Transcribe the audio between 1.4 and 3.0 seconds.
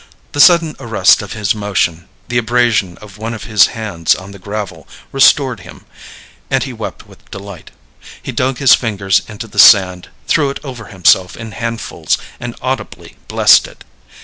motion, the abrasion